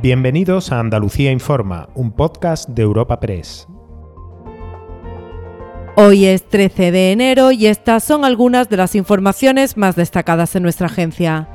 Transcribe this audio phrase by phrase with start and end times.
[0.00, 3.66] Bienvenidos a Andalucía Informa, un podcast de Europa Press.
[5.96, 10.62] Hoy es 13 de enero y estas son algunas de las informaciones más destacadas en
[10.62, 11.48] nuestra agencia.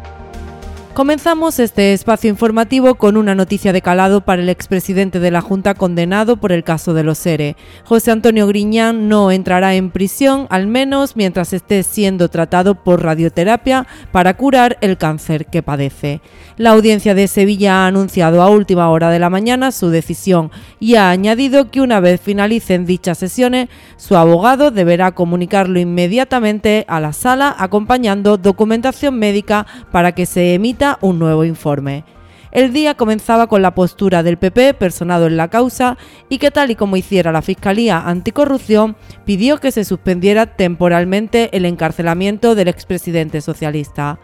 [0.93, 5.73] Comenzamos este espacio informativo con una noticia de calado para el expresidente de la Junta
[5.73, 7.55] condenado por el caso de los SERE.
[7.83, 13.87] José Antonio Griñán no entrará en prisión, al menos mientras esté siendo tratado por radioterapia
[14.11, 16.21] para curar el cáncer que padece.
[16.57, 20.93] La audiencia de Sevilla ha anunciado a última hora de la mañana su decisión y
[20.93, 27.13] ha añadido que una vez finalicen dichas sesiones, su abogado deberá comunicarlo inmediatamente a la
[27.13, 32.03] sala acompañando documentación médica para que se emita un nuevo informe.
[32.51, 35.97] El día comenzaba con la postura del PP personado en la causa
[36.29, 41.65] y que tal y como hiciera la Fiscalía Anticorrupción, pidió que se suspendiera temporalmente el
[41.65, 44.19] encarcelamiento del expresidente socialista.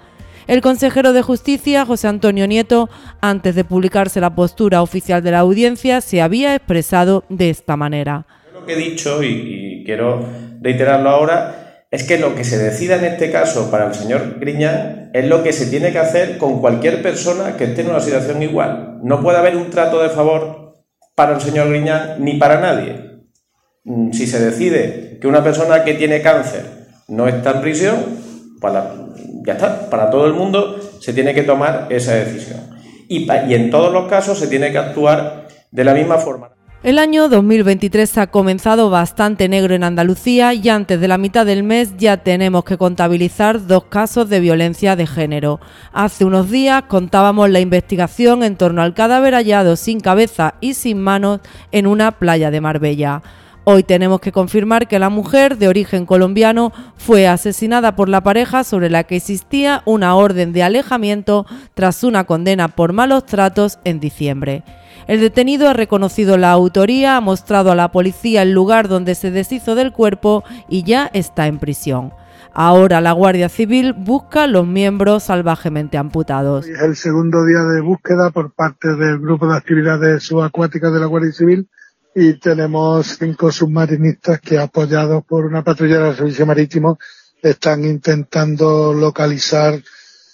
[0.45, 2.89] El consejero de Justicia, José Antonio Nieto,
[3.19, 8.27] antes de publicarse la postura oficial de la audiencia, se había expresado de esta manera.
[8.53, 10.23] Lo que he dicho, y, y quiero
[10.61, 15.09] reiterarlo ahora, es que lo que se decida en este caso para el señor Griñán
[15.13, 18.43] es lo que se tiene que hacer con cualquier persona que esté en una situación
[18.43, 18.99] igual.
[19.03, 20.83] No puede haber un trato de favor
[21.15, 23.23] para el señor Griñán ni para nadie.
[23.85, 26.63] Mm, si se decide que una persona que tiene cáncer
[27.07, 27.95] no está en prisión,
[28.61, 28.93] para,
[29.45, 32.59] ya está, para todo el mundo se tiene que tomar esa decisión.
[33.07, 36.51] Y en todos los casos se tiene que actuar de la misma forma.
[36.81, 41.61] El año 2023 ha comenzado bastante negro en Andalucía y antes de la mitad del
[41.61, 45.59] mes ya tenemos que contabilizar dos casos de violencia de género.
[45.91, 51.01] Hace unos días contábamos la investigación en torno al cadáver hallado sin cabeza y sin
[51.01, 51.41] manos
[51.73, 53.23] en una playa de Marbella.
[53.65, 58.63] Hoy tenemos que confirmar que la mujer de origen colombiano fue asesinada por la pareja
[58.63, 63.99] sobre la que existía una orden de alejamiento tras una condena por malos tratos en
[63.99, 64.63] diciembre.
[65.09, 69.31] El detenido ha reconocido la autoría, ha mostrado a la policía el lugar donde se
[69.31, 72.13] deshizo del cuerpo y ya está en prisión.
[72.53, 76.67] Ahora la Guardia Civil busca los miembros salvajemente amputados.
[76.67, 81.07] Es el segundo día de búsqueda por parte del Grupo de Actividades Subacuáticas de la
[81.07, 81.67] Guardia Civil
[82.13, 86.99] y tenemos cinco submarinistas que, apoyados por una patrulla del Servicio Marítimo,
[87.41, 89.73] están intentando localizar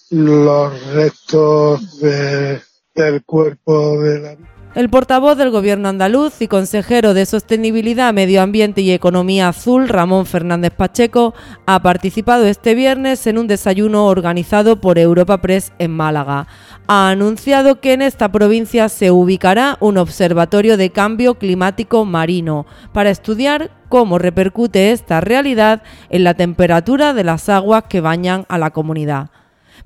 [0.09, 4.35] los restos del cuerpo de la
[4.75, 10.25] el portavoz del Gobierno andaluz y consejero de Sostenibilidad, Medio Ambiente y Economía Azul, Ramón
[10.25, 11.33] Fernández Pacheco,
[11.65, 16.47] ha participado este viernes en un desayuno organizado por Europa Press en Málaga.
[16.87, 23.11] Ha anunciado que en esta provincia se ubicará un observatorio de cambio climático marino para
[23.11, 28.71] estudiar cómo repercute esta realidad en la temperatura de las aguas que bañan a la
[28.71, 29.29] comunidad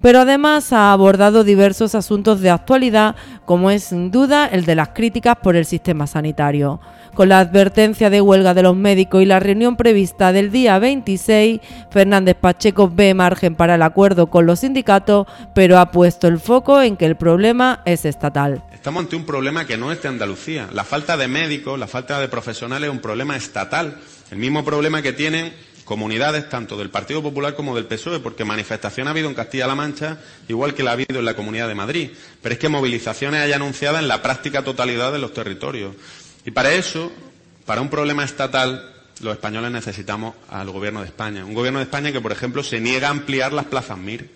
[0.02, 3.16] pero además ha abordado diversos asuntos de actualidad,
[3.46, 6.80] como es sin duda el de las críticas por el sistema sanitario.
[7.14, 11.60] Con la advertencia de huelga de los médicos y la reunión prevista del día 26,
[11.92, 16.82] Fernández Pacheco ve margen para el acuerdo con los sindicatos, pero ha puesto el foco
[16.82, 18.64] en que el problema es estatal.
[18.72, 20.70] Estamos ante un problema que no es de Andalucía.
[20.72, 23.98] La falta de médicos, la falta de profesionales es un problema estatal.
[24.32, 25.52] El mismo problema que tienen
[25.90, 30.20] comunidades tanto del Partido Popular como del PSOE, porque manifestación ha habido en Castilla-La Mancha,
[30.48, 32.12] igual que la ha habido en la Comunidad de Madrid.
[32.44, 35.96] Pero es que movilizaciones hay anunciadas en la práctica totalidad de los territorios.
[36.46, 37.12] Y para eso,
[37.66, 41.44] para un problema estatal, los españoles necesitamos al Gobierno de España.
[41.44, 44.30] Un Gobierno de España que, por ejemplo, se niega a ampliar las plazas MIR.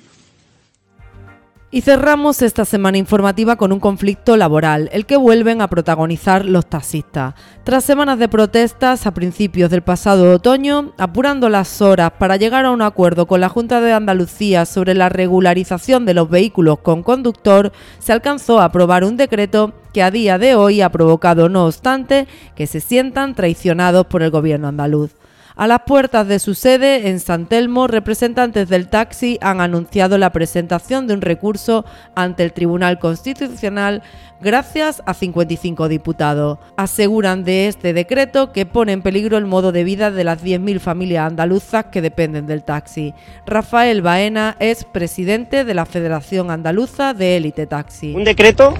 [1.73, 6.67] Y cerramos esta semana informativa con un conflicto laboral, el que vuelven a protagonizar los
[6.67, 7.33] taxistas.
[7.63, 12.69] Tras semanas de protestas a principios del pasado otoño, apurando las horas para llegar a
[12.69, 17.71] un acuerdo con la Junta de Andalucía sobre la regularización de los vehículos con conductor,
[17.97, 22.27] se alcanzó a aprobar un decreto que a día de hoy ha provocado, no obstante,
[22.55, 25.09] que se sientan traicionados por el gobierno andaluz.
[25.55, 30.31] A las puertas de su sede en San Telmo, representantes del taxi han anunciado la
[30.31, 34.01] presentación de un recurso ante el Tribunal Constitucional
[34.41, 36.57] gracias a 55 diputados.
[36.75, 40.79] Aseguran de este decreto que pone en peligro el modo de vida de las 10.000
[40.79, 43.13] familias andaluzas que dependen del taxi.
[43.45, 48.15] Rafael Baena es presidente de la Federación Andaluza de Élite Taxi.
[48.15, 48.73] Un decreto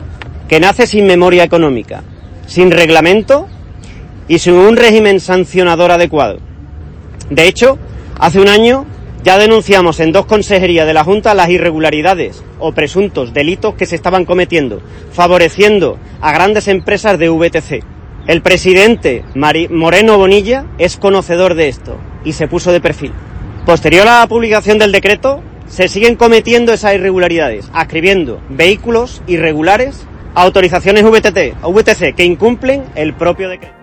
[0.47, 2.01] que nace sin memoria económica,
[2.47, 3.47] sin reglamento
[4.27, 6.52] y sin un régimen sancionador adecuado
[7.29, 7.77] de hecho,
[8.19, 8.85] hace un año
[9.23, 13.95] ya denunciamos en dos consejerías de la Junta las irregularidades o presuntos delitos que se
[13.95, 14.81] estaban cometiendo,
[15.11, 17.83] favoreciendo a grandes empresas de VTC.
[18.27, 23.13] El presidente Moreno Bonilla es conocedor de esto y se puso de perfil.
[23.65, 30.05] Posterior a la publicación del decreto, se siguen cometiendo esas irregularidades, ascribiendo vehículos irregulares
[30.35, 33.82] autorizaciones VTT, VTC que incumplen el propio decreto.